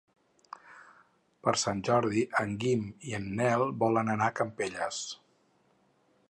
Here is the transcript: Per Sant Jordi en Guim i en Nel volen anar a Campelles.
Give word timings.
Per 1.47 1.53
Sant 1.63 1.83
Jordi 1.89 2.23
en 2.43 2.55
Guim 2.63 2.87
i 3.11 3.15
en 3.19 3.29
Nel 3.41 3.67
volen 3.85 4.11
anar 4.15 4.31
a 4.33 4.37
Campelles. 4.41 5.05